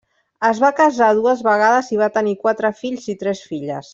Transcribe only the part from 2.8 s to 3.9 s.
fills i tres filles.